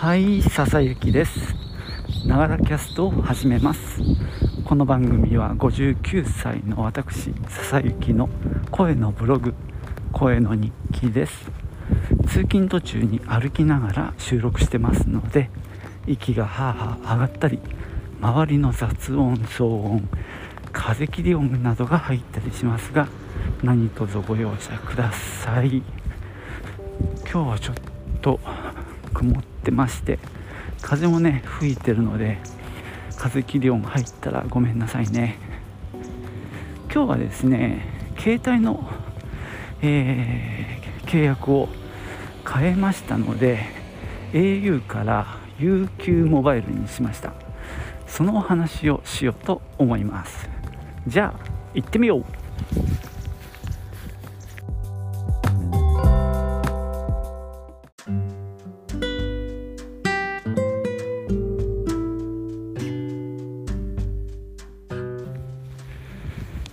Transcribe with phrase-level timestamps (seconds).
[0.00, 1.54] はい笹雪です。
[2.26, 4.00] ながらキャストを始めます。
[4.64, 8.30] この番組は59歳の私笹雪の
[8.70, 9.52] 声のブログ
[10.10, 11.50] 声の日記です。
[12.26, 15.50] 通勤途中に歩きながら収録してますので
[16.06, 17.58] 息がハーハー上がったり
[18.22, 20.08] 周りの雑音騒音
[20.72, 23.06] 風切り音などが入ったりしますが
[23.62, 25.82] 何卒ご容赦ください。
[27.30, 27.76] 今日はちょっ
[28.22, 28.40] と
[29.20, 30.18] 曇ってまして
[30.80, 32.38] 風もね吹いてるので
[33.18, 35.38] 風切り音入ったらごめんなさいね。
[36.90, 38.90] 今日はですね携帯の、
[39.82, 41.68] えー、契約を
[42.50, 43.66] 変えましたので
[44.32, 47.34] au から UQ モバイルにしました。
[48.06, 50.48] そのお話をしようと思います。
[51.06, 51.44] じゃあ
[51.74, 52.24] 行ってみよう。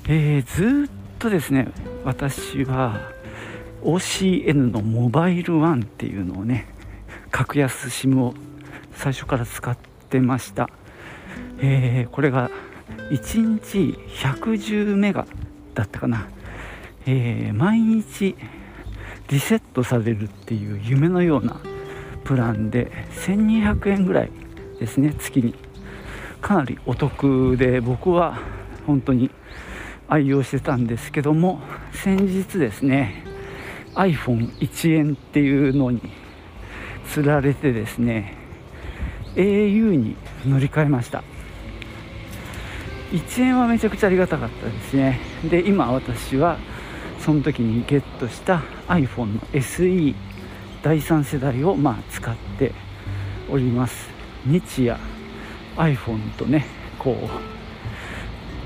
[0.09, 1.67] えー、ずっとですね
[2.05, 3.11] 私は
[3.83, 6.65] OCN のモバイルワンっていうのをね
[7.29, 8.33] 格安 SIM を
[8.93, 9.77] 最初から使っ
[10.09, 10.69] てました、
[11.59, 12.49] えー、これが
[13.11, 15.27] 1日110メガ
[15.73, 16.29] だったかな、
[17.05, 18.37] えー、毎日
[19.27, 21.59] リセットされるっていう夢のような
[22.23, 22.91] プランで
[23.25, 24.31] 1200円ぐらい
[24.79, 25.53] ですね月に。
[26.39, 28.39] かなりお得で僕は
[28.85, 29.31] 本当に
[30.09, 31.59] 愛用してたんですけども
[31.91, 33.23] 先日ですね
[33.95, 36.01] iPhone1 円っていうのに
[37.09, 38.35] つられてですね
[39.35, 41.23] au に乗り換えました。
[43.11, 45.19] 1円はめちゃくちゃありがたかったですね。
[45.49, 46.57] で今私は
[47.19, 50.15] その時にゲットした iPhone の SE
[50.83, 52.73] 第3世代をまあ使って
[53.49, 54.09] おります。
[54.45, 54.97] 日夜
[55.75, 56.65] iPhone とね
[56.99, 57.56] こう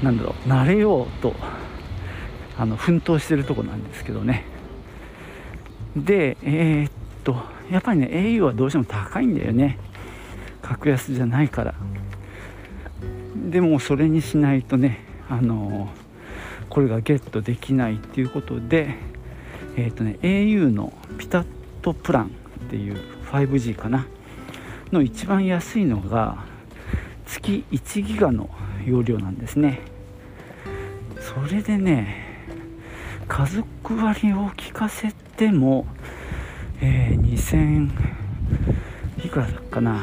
[0.01, 1.35] なんだろう慣れようと
[2.57, 4.45] あの奮闘してるとこなんですけどね。
[5.95, 6.91] でえー、っ
[7.23, 7.35] と
[7.71, 9.77] やっぱりね au はどうしても高いんだよね。
[10.61, 11.73] 格安じゃないから。
[13.49, 15.89] でもそれにしないとねあの
[16.69, 18.95] これがゲットできないっていうことで
[19.75, 21.45] えー、っとね au のピタッ
[21.81, 22.31] トプラン
[22.65, 22.97] っていう
[23.31, 24.05] 5G かな。
[24.91, 26.43] の一番安いのが
[27.25, 28.49] 月1ギガの
[28.85, 29.81] 容量なんですね。
[31.19, 32.31] それでね
[33.27, 35.85] 家族割を聞かせても、
[36.81, 37.89] えー、2000
[39.25, 39.99] いくらだっかな。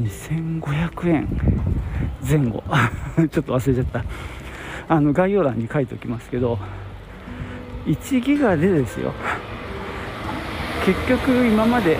[0.00, 1.28] 2500円
[2.28, 2.62] 前後。
[3.30, 4.04] ちょっと忘れちゃった。
[4.88, 6.58] あの概要欄に書いておきますけど
[7.86, 9.12] 1ギガでですよ。
[10.84, 11.98] 結局今まで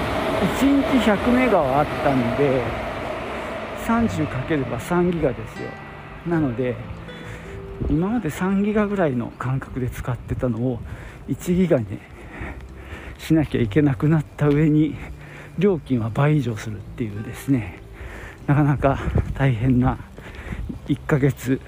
[0.60, 2.88] 1日100メガはあったんで
[3.88, 5.71] 30かければ3ギガですよ。
[6.26, 6.76] なので
[7.88, 10.78] 今まで3ギガぐらいの感覚で使ってたのを
[11.28, 11.87] 1ギガに
[13.16, 14.94] しなきゃいけなくなった上に
[15.59, 17.81] 料金は倍以上するっていうですね。
[18.47, 18.98] なかなか
[19.34, 19.97] 大変な
[20.87, 21.59] 1ヶ月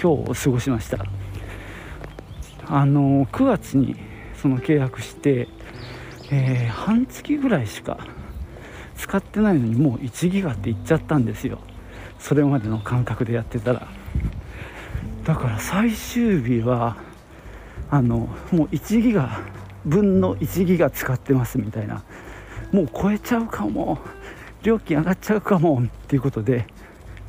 [0.00, 1.04] 今日を過ごしました。
[2.68, 3.96] あの9月に
[4.34, 5.48] その契約して、
[6.30, 7.98] えー、半月ぐらいしか
[8.96, 11.58] 使ってないのにもう1ギガって言っちゃったんですよ。
[12.18, 13.88] それまでの感覚でやってたら。
[15.24, 16.96] だから最終日は
[17.90, 19.40] あのもう1ギガ
[19.84, 22.02] 分の1ギガ使ってますみたいな。
[22.72, 23.98] もう超えちゃうかも。
[24.62, 26.66] 料金上がっちゃうかもっていうことで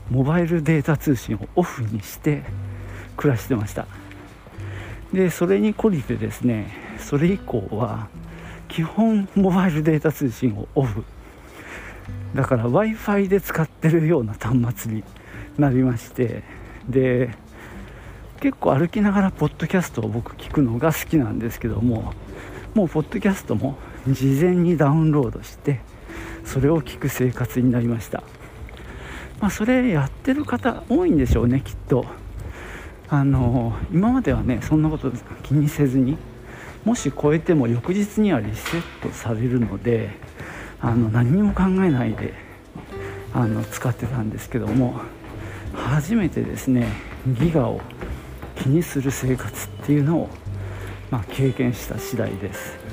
[0.10, 2.44] モバイルデータ通信をオフにして
[3.16, 3.86] 暮らしてました。
[5.14, 8.08] でそれに懲りてですねそれ以降は
[8.68, 11.04] 基本モバイルデータ通信をオフ。
[12.36, 15.04] だから w i f i で使ってるような端末に
[15.58, 16.44] なりまして
[16.88, 17.32] で
[18.40, 22.14] 結構歩きながらポッドキャストを僕聞くのが好きなんですけども
[22.76, 23.78] もうポッドキャストも
[24.08, 25.82] 事前にダウンロードして
[26.46, 28.24] それを聞く生活になりました。
[29.42, 32.06] まあそれやってる方多いんでしょうねきっと。
[33.10, 35.12] あの今まではねそんなこと
[35.44, 36.18] 気にせずに
[36.84, 40.10] もし超えても翌日にはリセットされるので
[40.80, 42.34] あの何も考えないで
[43.34, 45.00] あの使ってたんですけども
[45.74, 46.88] 初めてですね
[47.40, 47.82] ギガを
[48.56, 50.30] 気にする生活っていうのを、
[51.12, 52.88] まあ、経験した次第です。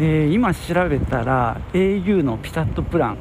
[0.00, 3.18] えー、今調べたら au のピタッとプラン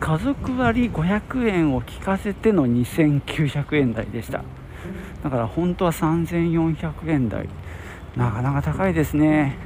[0.00, 4.42] 家族割500円を聞かせての2900円台でした。
[5.22, 7.48] だから本当は3400円台。
[8.16, 9.56] なかなか高いですね、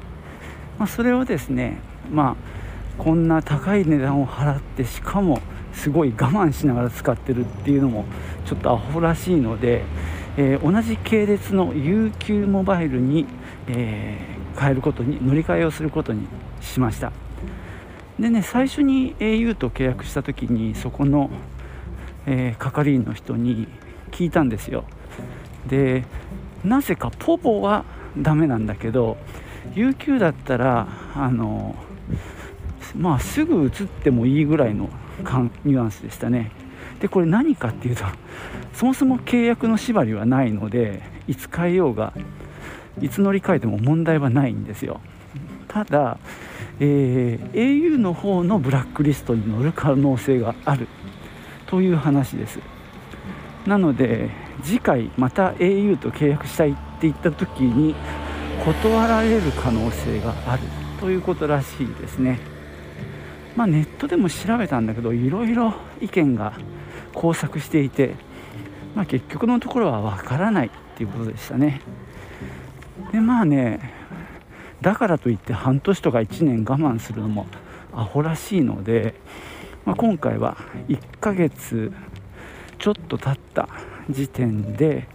[0.78, 1.78] まあ、それをですね
[2.10, 2.36] まあ
[3.02, 5.40] こんな高い値段を払ってしかも
[5.72, 8.04] すごい我慢しながら使ってるっていうのも
[8.44, 9.84] ちょっとアホらしいので、
[10.36, 13.26] えー、同じ系列の UQ モバイルに、
[13.68, 16.26] えー、変えることに乗り換えをすることに
[16.60, 17.12] しました。
[18.18, 21.30] でね最初に au と契約した時にそこの、
[22.26, 23.68] えー、係員の人に
[24.10, 24.84] 聞いたんですよ。
[25.66, 26.04] で
[26.64, 27.84] なぜかポポは
[28.16, 29.16] ダメなんだけど
[29.74, 31.76] UQ だったらあの
[32.96, 34.88] まあすぐ移ってもいいぐらいの
[35.64, 36.50] ニュアンスでしたね。
[37.00, 38.04] でこれ何かっていうと
[38.72, 42.12] そもそも契約の縛りはないのでいつ変えようが
[43.00, 45.00] いつ乗り換えても問題はないんですよ。
[45.68, 46.18] ただ、
[46.80, 50.88] えー、au の方のブラックリストに乗る可能性がある。
[51.66, 52.60] という話です。
[53.66, 54.30] なので
[54.62, 57.94] 次回また au と契約したいって言った時に
[58.64, 60.62] 断られる可能性がある。
[61.00, 62.40] ということらしいですね。
[63.54, 66.52] まあ、ネットでも調べたんだけどいろいろ意見が
[67.14, 68.14] 交錯していて、
[68.94, 71.80] まあ、結局のところはわからないっていうことでしたね。
[73.12, 73.80] でまあね
[74.80, 77.46] だからといって半年とか1年我慢するのも
[77.92, 79.14] アホらしいので、
[79.84, 80.56] まあ、今回は
[80.88, 81.92] 1ヶ月
[82.78, 83.68] ちょっと経った
[84.08, 85.08] 時点で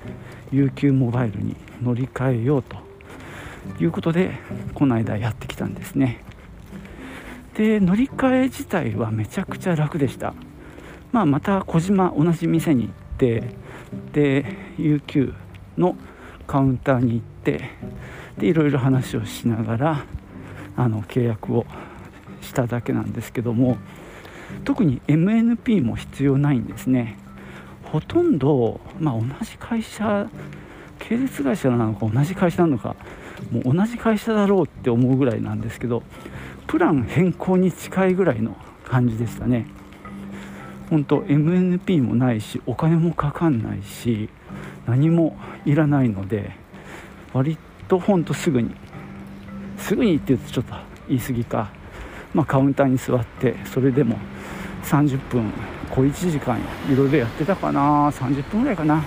[0.52, 2.78] UQ モバイルに乗り換えようと
[3.82, 4.32] いうことで
[4.74, 6.22] この間やってきたんですね。
[7.56, 10.34] で乗り換え自体はめちゃくちゃ楽でした、
[11.12, 13.44] まあ、また小島同じ店に行って
[14.12, 14.46] で
[14.78, 15.34] UQ
[15.78, 15.96] の
[16.48, 17.70] カウンターに行って
[18.38, 20.06] でいろいろ話をしながら
[20.76, 21.66] あの契約を
[22.42, 23.78] しただけなんですけども
[24.66, 27.18] 特に MNP も必要ないんですね。
[27.86, 30.28] ほとんど、まあ、同じ会社
[31.00, 32.96] 系列会社なのか同じ会社なのか
[33.52, 36.02] もう同じ会社だろうって思うぐらいなんですけど
[36.66, 39.68] プラン変更に近いぐらいの感じでしたね。
[40.90, 44.30] 本当 MNP もないしお金もかかんないし
[44.86, 46.52] 何もいらないので
[47.34, 47.58] 割
[47.88, 48.76] とほんとすぐに。
[49.78, 50.76] すぐにって言うとちょっと
[51.10, 51.70] 言い過ぎか、
[52.34, 54.18] まあ、カウンターに座ってそれでも
[54.84, 55.52] 30分
[55.92, 56.58] 小1時間
[56.90, 58.10] いろいろやってたかな。
[58.10, 59.04] 30分ぐらいかな。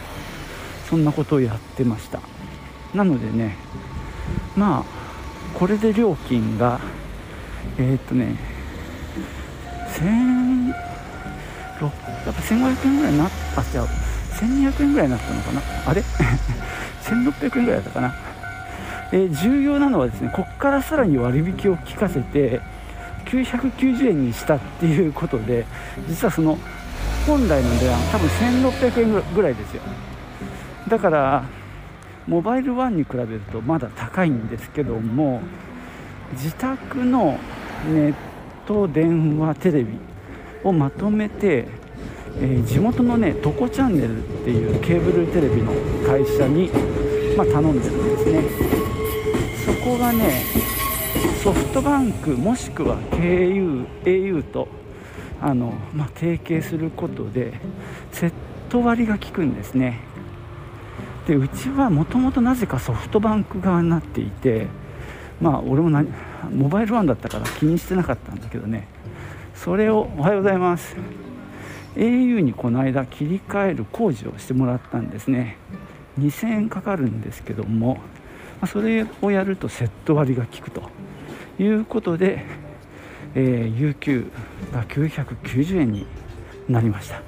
[0.89, 2.21] そんなことをやってました。
[2.95, 3.57] なのでね
[4.57, 6.81] まあこれで料金が
[7.79, 8.37] えー、っとね
[9.95, 11.93] 1000やっ
[12.25, 13.87] ぱ1500円ぐらいになったじゃあ
[14.41, 15.61] 1200円ぐらいになったのかな。
[15.87, 16.03] あれ？
[17.03, 18.15] 1600円ぐらいだったかな、
[19.13, 22.61] え、重要なのはですねここからさらに割引を効かせて
[23.27, 25.67] 990円にしたっていうことで
[26.09, 26.59] 実はその
[27.27, 29.83] 本来の値段多分1600円ぐらいですよ。
[30.89, 31.45] だから
[32.27, 35.41] モバイル1に比べるとまだ高いんですけども
[36.33, 37.39] 自宅の
[37.89, 38.15] ネッ
[38.67, 39.99] ト電話テレビ
[40.65, 41.67] をまとめて、
[42.41, 45.73] えー、地元のねトコチャンネルっていうケーブルテレビの
[46.07, 46.69] 会社に、
[47.37, 48.86] まあ、頼んでるんですね。
[50.07, 50.45] そこがね
[51.43, 54.69] ソフトバンクもしくは KU au と
[55.41, 57.55] あの、まあ、提携することで
[58.13, 58.33] セッ
[58.69, 60.01] ト割が効くんですね。
[61.27, 64.69] でうちはもともとなぜかソフトバンク側になっていて
[65.41, 66.07] まあ俺も何
[66.53, 68.87] モバイルワンだったから気にしてなかったんだけどね。
[69.57, 70.95] それをおはようございます。
[71.97, 75.57] au にこの間切り替える工事をしてもらったんですね。
[76.21, 77.99] 2000円かかるんですけども。
[78.61, 80.83] まそれをやるとセット割が効くと
[81.59, 82.45] いうことで、
[83.35, 84.31] えー、UQ
[84.73, 86.07] が990円に
[86.69, 87.23] なりました。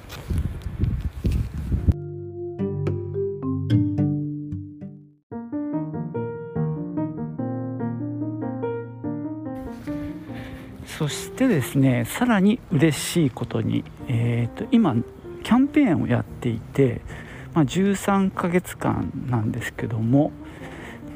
[10.98, 14.96] そしてですねさらに嬉しいことに、えーと、今
[15.44, 17.02] キャンペーンをやっていて、
[17.54, 20.32] まあ、13ヶ月間なんですけども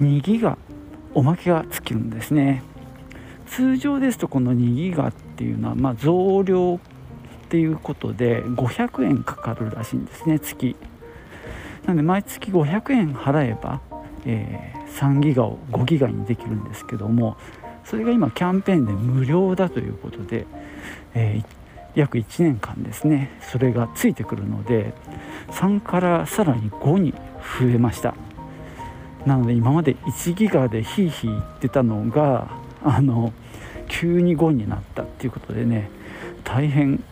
[0.00, 0.58] 2ギガ
[1.14, 2.62] おまけがつきるんですね。
[3.46, 6.80] 通常ですとこの2ギガっていうのは、ま、増量
[7.44, 10.74] っていうことで500円かかるらしいんですね月。
[11.84, 13.80] なので毎月500円払えば、
[14.24, 17.36] えー、3ギガを5ギガにできるんですけども
[17.84, 20.46] それが今キャンペーンで無料だということで、
[21.14, 21.44] えー、
[21.94, 24.94] 約1年間ですねそれがついてくるので
[25.50, 27.12] 3からさらに5に
[27.60, 28.14] 増えました。
[29.26, 32.48] なので今まで1ギガでヒーヒー言ってたのが
[32.82, 33.32] あの
[33.88, 35.90] 急に5になったっていうことでね
[36.44, 37.02] 大変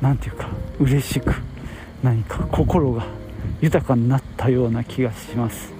[0.00, 1.34] 何て言うか嬉しく
[2.02, 3.06] 何か心が
[3.60, 5.74] 豊かになったような気がします。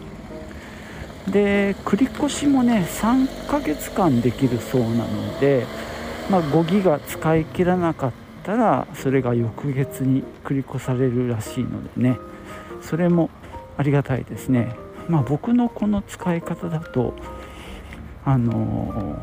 [1.29, 5.67] で繰越しもね3ヶ月間できるそうなので、
[6.31, 8.13] まあ、5ギガ使い切らなかっ
[8.45, 12.19] たらそれが翌月に繰り越されるらしいのでね
[12.81, 13.29] それも
[13.77, 14.86] ありがたいですね。
[15.09, 17.15] まあ僕のこの使い方だと
[18.25, 19.17] あの、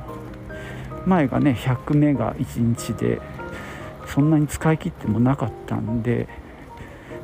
[1.06, 3.22] 前がね100メガ1日で
[4.08, 6.28] そんなに使い切ってもなかったんで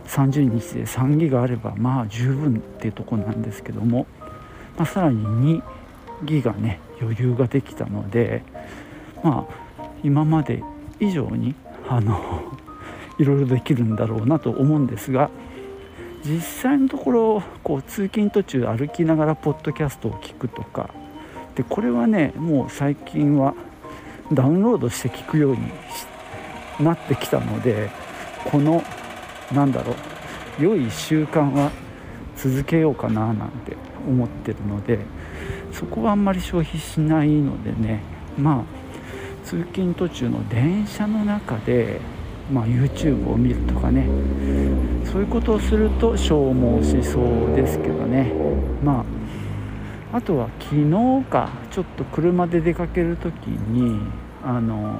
[0.08, 4.08] 30日で3ギガあればまあ十分っていうとこなんですけども、
[4.76, 8.44] まあ、さらに2ギガね余裕ができたので
[9.24, 10.64] まあ今まで
[11.00, 11.56] 以上に
[11.88, 12.44] あの
[13.20, 15.30] いろいろできるんだろうなと思うんですが
[16.26, 20.90] 実際のところこう通勤途中歩きながらポッドキャストを聞くとか。
[21.56, 23.54] でこれはねもう最近は
[24.32, 25.72] ダウンロードして聞くように
[26.80, 27.90] なってきたので
[28.46, 28.82] この
[29.52, 29.96] なんだろ
[30.60, 31.72] う良い習慣は
[32.38, 33.76] 続けようかななんて
[34.08, 35.00] 思ってるので
[35.74, 38.02] そこはあんまり消費しないのでね。
[38.38, 38.80] まあ
[39.50, 42.00] 通勤途中の電車の中で、
[42.52, 44.08] まあ、YouTube を見るとかね。
[45.06, 48.32] そういうことをすると消耗しそうですけどね。
[48.84, 54.00] まああとは昨日かちょっと車で出かける時に
[54.44, 55.00] あの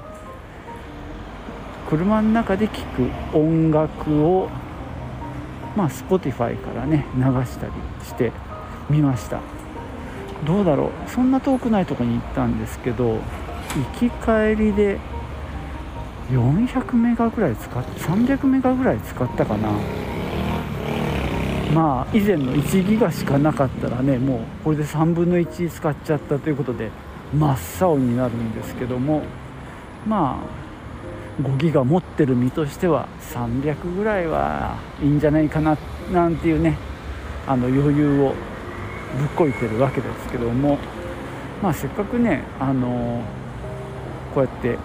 [1.90, 2.82] 車の中で聴
[3.32, 4.50] く音楽を
[5.76, 8.32] まあ Spotify からね流したりして
[8.90, 9.40] みました。
[10.46, 11.10] どうだろう。
[11.10, 13.20] そんな遠くないとこに行ったんですけど行
[13.98, 15.00] き帰りで
[16.32, 19.72] 400メガぐらい使って300メガぐらい使ったかな。
[21.74, 26.90] まあ以前の1ギガしかなかったらねもうこれで3分の1使っちゃったということで
[27.34, 29.24] 真っ青になるんですけども。
[30.08, 30.60] まあ
[31.42, 35.78] 5ギガ持ってる身としては300ぐらいはいいんじゃないかな
[36.12, 36.78] なんていうね
[37.48, 38.34] あの余裕を
[39.18, 40.78] ぶっこいてるわけですけども。
[41.62, 43.22] まあせっかくねあの
[44.34, 44.78] こうやって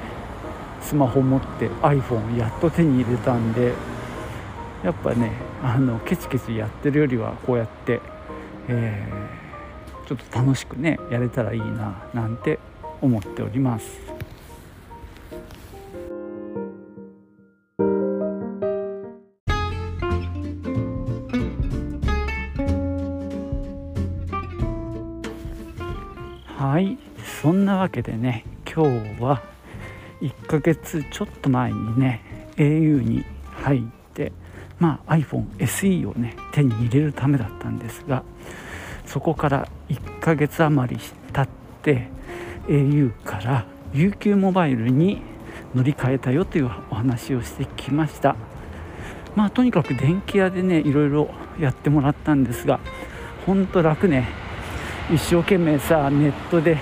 [0.84, 3.72] スマホ持って iPhone やっと手に入れたんで
[4.84, 8.00] やっぱねあのケチケチやってるよりはこうやって、
[8.68, 12.58] えー、ちょっと楽しくねやれたらいいななんて
[13.00, 14.14] 思っております。
[26.56, 26.98] はい
[27.42, 28.84] そんなわけでね今
[29.16, 29.53] 日は
[30.24, 32.22] 1ヶ月ちょっと前にね
[32.56, 33.80] au に入っ
[34.14, 34.32] て
[34.78, 38.24] まあ iPhone SE をね手に入れるためだったんですが
[39.06, 41.00] そこから1ヶ月余り
[41.32, 41.48] 経っ
[41.82, 42.08] て
[42.68, 45.20] au から UQ モバイルに
[45.74, 48.36] 乗り換えたよというお話をしてきました。
[49.36, 51.28] まあとにかく電気屋でねいろいろ
[51.60, 52.80] やってもらったんですが
[53.44, 54.28] ほんと楽ね。
[55.12, 56.78] 一生懸命さネットで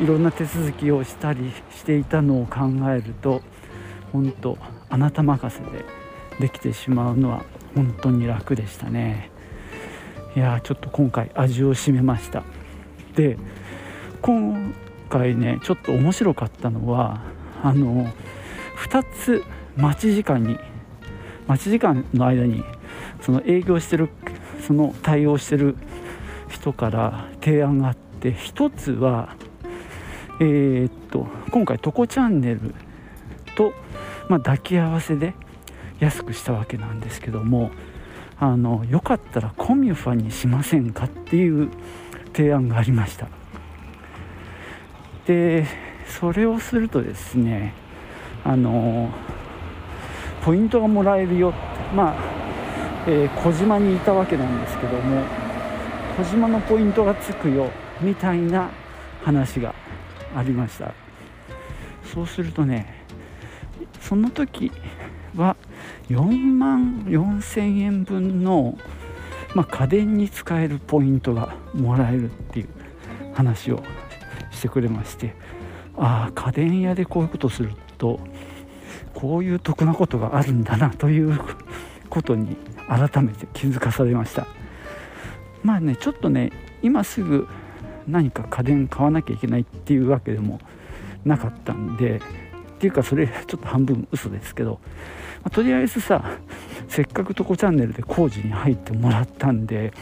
[0.00, 3.42] いろんな手続きをしたりしていたのを考えると
[4.12, 4.56] 本当
[4.88, 5.84] あなた任せで
[6.40, 9.30] できてしまうのは本当に楽でしたね。
[10.34, 12.42] いやちょっと今回味を占めました。
[13.14, 13.36] で
[14.22, 14.72] 今
[15.10, 17.20] 回ねちょっと面白かったのは
[17.62, 18.10] あの
[18.88, 19.44] 2つ
[19.76, 20.58] 待ち時間に
[21.46, 22.64] 待ち時間の間に
[23.20, 24.08] その営業してる
[24.66, 25.76] その対応してる
[26.48, 29.36] 人から提案があって1つは
[30.40, 32.74] えー、っと今回「トコチャンネル
[33.54, 33.72] と」
[34.28, 35.34] まあ、抱き合わせで
[35.98, 37.70] 安くしたわけなんですけども
[38.38, 41.68] あのよかったらコミュファにしませんかっていう
[42.32, 43.26] 提案がありました。
[45.26, 45.66] で
[46.06, 47.74] それをするとですね
[48.44, 49.10] あの
[50.42, 51.58] ポイントがもらえるよって
[51.94, 52.14] まあ、
[53.06, 55.22] えー、小島にいたわけなんですけども
[56.16, 57.70] 小島のポイントがつくよ
[58.00, 58.70] みたいな
[59.22, 59.74] 話が
[60.36, 60.94] ありました。
[62.12, 63.04] そうするとね
[64.00, 64.72] その時
[65.36, 65.56] は
[66.08, 68.76] 4万4000円分の、
[69.54, 72.68] まあ、家電に使えるポイントがもらえるっていう
[73.34, 73.82] 話を
[74.50, 75.34] してくれまして
[75.96, 78.18] ああ家電屋でこういうことすると
[79.14, 81.38] こういう得なことがあるんだなという
[82.08, 82.56] ことに
[82.88, 84.46] 改めて気づかされました。
[85.62, 86.50] まあねちょっとね
[86.82, 87.46] 今すぐ
[88.10, 90.60] 何か家電買わなきゃいけないっていうわけでも
[91.24, 92.20] なかったんでっ
[92.78, 94.80] ていうかそれちょっと半分嘘ですけど、
[95.42, 96.24] まあ、とりあえずさ
[96.88, 99.92] せっかく「トコチャンネル」で工事に入ってもらったんで、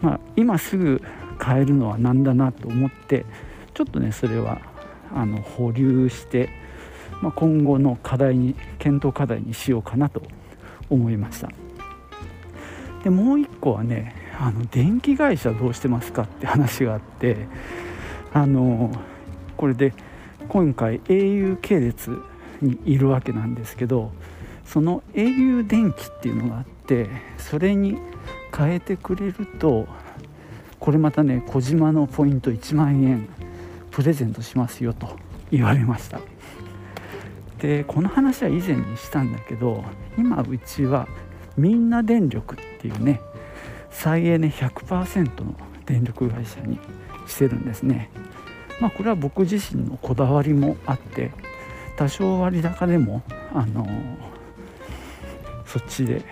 [0.00, 1.02] まあ、今すぐ
[1.38, 3.24] 買えるのは何だなと思って
[3.74, 4.60] ちょっとねそれは
[5.14, 6.50] あの保留して
[7.20, 10.22] まあ、今後の課題に検討課題にしようかなと
[10.88, 11.48] 思いました。
[13.02, 17.48] でもう一個はねあの電気会社どうしてますかって話があって
[18.32, 18.92] あの
[19.56, 19.92] これで
[20.48, 22.16] 今回 au 系列
[22.62, 24.12] にいるわけなんですけど
[24.64, 27.98] その au 電気っていうのがあってそれに
[28.56, 29.86] 変えてくれると
[30.78, 33.28] これまたね小島のポイント1万円
[33.90, 35.16] プレゼントしますよと
[35.50, 36.20] 言われました。
[37.58, 39.84] でこの話は以前にしたんだけど
[40.16, 41.08] 今うちは
[41.56, 43.20] みんな電力っていうね
[43.90, 45.54] 再エネ100%の
[45.86, 46.78] 電力会社に
[47.26, 48.10] してるんですね。
[48.80, 51.32] まあこれは僕自身のこだわりもあって
[51.96, 53.86] 多少割高でもあの
[55.66, 56.22] そっちで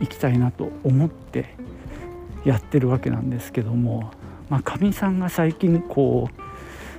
[0.00, 1.54] 行きたいなと思って
[2.44, 4.10] やってるわけなんですけども
[4.48, 6.28] まあかみさんが最近こ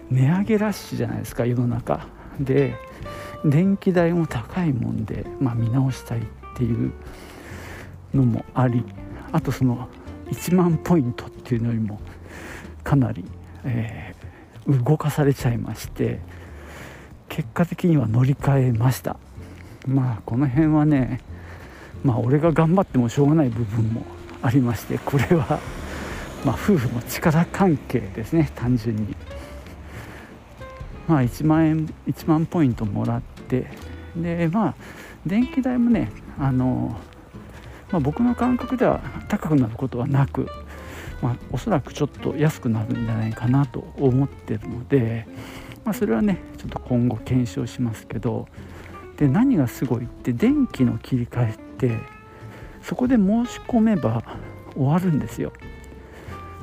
[0.10, 2.08] う値上げラッシュじゃないですか世の中。
[2.39, 2.75] で
[3.46, 6.24] 電気代も高いもんで、まあ、見直したいっ
[6.55, 6.93] ていう
[8.13, 8.86] のもあり
[9.32, 9.89] あとその
[10.32, 12.00] 1万ポイントっていうのよりも
[12.84, 13.24] かなり、
[13.63, 16.20] えー、動かされちゃいまして
[17.30, 19.18] 結果的には乗り換えました。
[19.88, 21.20] まあこの辺はね
[22.03, 24.03] まあ俺が頑張ってもしょうがない部分も
[24.42, 25.60] ありましてこれは
[26.46, 29.15] まあ夫婦の力関係ですね単純に。
[31.08, 33.68] まあ1万円1万ポイントもらって
[34.15, 34.75] でまあ
[35.25, 36.96] 電気代もねあの
[37.94, 40.48] まあ、僕の感覚では高くなることはなく、
[41.22, 45.28] まあ、おそらくちょっと安くなるんじゃないかなと思ってるので、
[45.86, 48.48] まあ、それはねちょっと今後検証しますけど
[49.18, 52.00] で何がすごいって電気の切り替えって
[52.82, 54.24] そこで申し込めば
[54.74, 55.54] 終わるんですよ。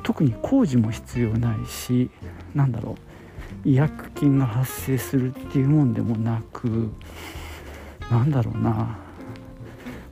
[0.03, 2.09] 特に工事も必要ないし
[2.53, 2.97] なんだろ
[3.63, 6.89] う違約金が発生するっていうもんでもなく
[8.09, 8.97] なんだろうな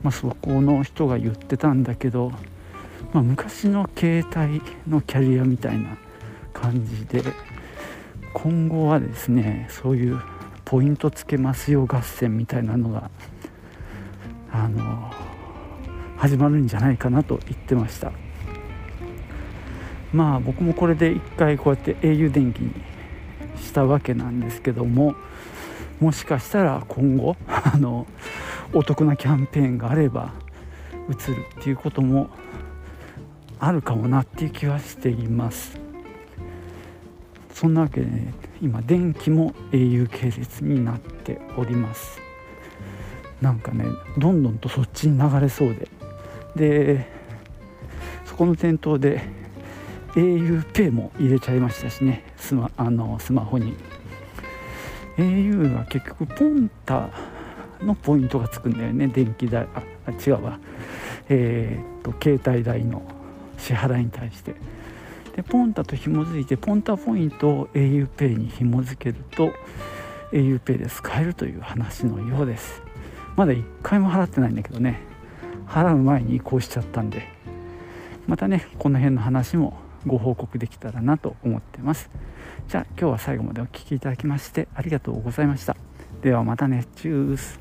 [0.02, 2.30] まあ、そこの人が言ってたんだけど、
[3.12, 5.96] まあ、昔の携帯のキャリアみたいな
[6.52, 7.22] 感じで
[8.32, 10.20] 今後はですねそういう
[10.64, 13.10] ポイントつけますよ合戦みたいなのが
[14.52, 15.10] あの
[16.16, 18.12] 始まるんじゃないかなと言ってました。
[20.12, 22.72] まあ僕もこれで一回こうやって au 電気に
[23.56, 25.14] したわけなんですけども
[26.00, 28.06] もしかしたら今後あの
[28.72, 30.32] お得なキャンペーンがあれば
[31.08, 32.30] 移るっていうことも
[33.58, 35.78] あるかもなっていう気はしています。
[37.52, 42.20] そんなわけで、ね、今電気も au 系列になっております。
[43.42, 43.84] なんかね
[44.18, 45.88] どんどんとそっちに流れそうで。
[46.56, 47.06] で
[48.24, 49.22] そこの店頭で
[50.14, 52.24] auPay も入れちゃいましたしね。
[52.36, 53.74] スマあのスマホに。
[55.18, 57.10] au は結局ポンタ
[57.82, 59.08] のポイントがつくんだよね。
[59.08, 59.66] 電気代。
[59.74, 60.58] あ違うわ。
[61.28, 63.02] えー、っと携帯代の
[63.58, 64.54] 支払いに対して。
[65.36, 69.52] でポンタと紐づいてポンタポイントを auPay に紐づけると
[70.32, 72.82] auPay で使えるという話のようです。
[73.36, 75.00] まだ1回も払ってないんだけどね。
[75.68, 77.28] 払う前に移行しちゃったんで。
[78.26, 82.10] またねこの辺の話もご報告できたらなと思ってます。
[82.68, 85.89] じゃあ今日は最後までお聴きいただきましてありがとうございました。
[86.22, 86.86] ではまたね。
[86.96, 87.58] チュース。